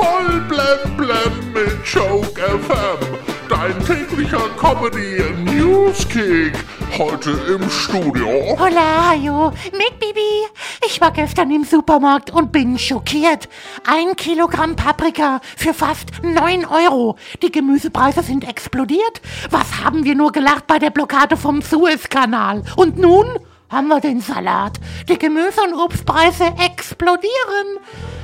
[0.00, 3.18] Voll blem blem mit Joke FM.
[3.50, 6.54] Dein täglicher Comedy Newskick.
[6.96, 8.56] Heute im Studio.
[8.58, 10.46] Hola, hallo, mit Bibi.
[10.86, 13.50] Ich war gestern im Supermarkt und bin schockiert.
[13.86, 17.16] Ein Kilogramm Paprika für fast 9 Euro.
[17.42, 19.20] Die Gemüsepreise sind explodiert.
[19.50, 22.62] Was haben wir nur gelacht bei der Blockade vom Suezkanal?
[22.76, 23.26] Und nun
[23.68, 24.80] haben wir den Salat.
[25.10, 27.78] Die Gemüse- und Obstpreise explodieren.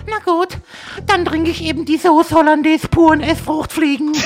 [0.09, 0.59] Na gut,
[1.07, 4.13] dann trinke ich eben die Sauce Hollandaise puren Essfruchtfliegen.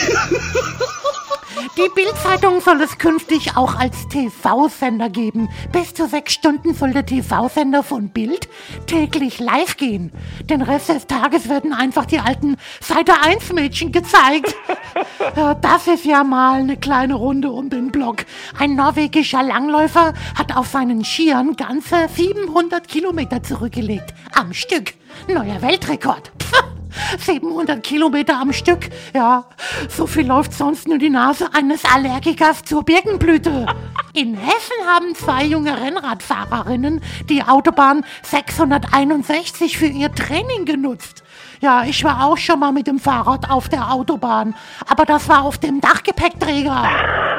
[1.76, 5.48] Die Bildzeitung soll es künftig auch als TV-Sender geben.
[5.72, 8.48] Bis zu sechs Stunden soll der TV-Sender von Bild
[8.86, 10.12] täglich live gehen.
[10.44, 14.54] Den Rest des Tages werden einfach die alten Seite 1 Mädchen gezeigt.
[15.36, 18.24] Ja, das ist ja mal eine kleine Runde um den Block.
[18.58, 24.14] Ein norwegischer Langläufer hat auf seinen Skiern ganze 700 Kilometer zurückgelegt.
[24.32, 24.94] Am Stück.
[25.28, 26.32] Neuer Weltrekord.
[26.42, 26.64] Pff.
[27.18, 28.90] 700 Kilometer am Stück.
[29.14, 29.44] Ja,
[29.88, 33.66] so viel läuft sonst nur die Nase eines Allergikers zur Birkenblüte.
[34.20, 41.22] In Hessen haben zwei junge Rennradfahrerinnen die Autobahn 661 für ihr Training genutzt.
[41.62, 44.54] Ja, ich war auch schon mal mit dem Fahrrad auf der Autobahn,
[44.86, 47.29] aber das war auf dem Dachgepäckträger.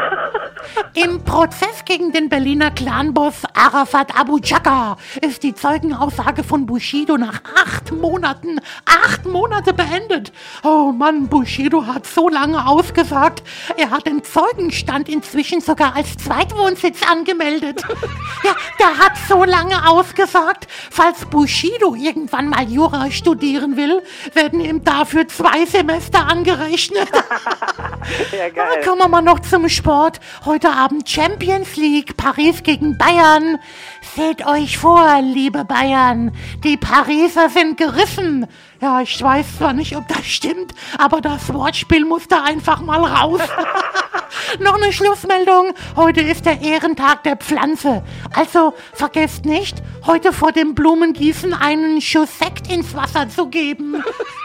[0.93, 7.41] Im Prozess gegen den Berliner Clanboss Arafat Abu Chaka ist die Zeugenaussage von Bushido nach
[7.55, 10.31] acht Monaten, acht Monate beendet.
[10.63, 13.43] Oh Mann, Bushido hat so lange ausgesagt.
[13.77, 17.83] Er hat den Zeugenstand inzwischen sogar als Zweitwohnsitz angemeldet.
[18.43, 20.67] Ja, der hat so lange ausgesagt.
[20.89, 24.01] Falls Bushido irgendwann mal Jura studieren will,
[24.33, 27.07] werden ihm dafür zwei Semester angerechnet.
[28.31, 28.81] Ja, geil.
[28.83, 30.19] Kommen wir mal noch zum Sport.
[30.45, 33.59] Heute Abend Champions League, Paris gegen Bayern.
[34.15, 36.31] Seht euch vor, liebe Bayern,
[36.63, 38.47] die Pariser sind gerissen.
[38.81, 43.03] Ja, ich weiß zwar nicht, ob das stimmt, aber das Wortspiel muss da einfach mal
[43.03, 43.41] raus.
[44.59, 45.73] Noch eine Schlussmeldung.
[45.95, 48.03] Heute ist der Ehrentag der Pflanze.
[48.33, 54.03] Also vergesst nicht, heute vor dem Blumengießen einen Schuss Sekt ins Wasser zu geben.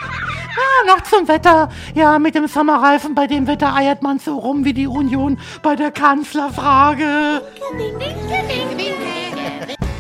[0.97, 1.69] Ja, noch zum Wetter.
[1.95, 5.77] Ja, mit dem Sommerreifen, bei dem Wetter eiert man so rum wie die Union bei
[5.77, 7.43] der Kanzlerfrage.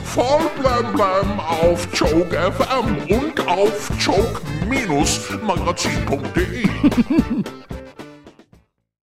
[0.05, 6.69] Voll blem blem auf Joke FM und auf joke-magazin.de.